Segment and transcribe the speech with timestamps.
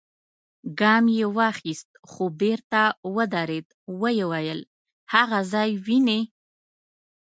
[0.79, 2.81] ګام يې واخيست، خو بېرته
[3.15, 3.67] ودرېد،
[4.01, 4.59] ويې ويل:
[5.11, 6.19] هاغه ځای وينې؟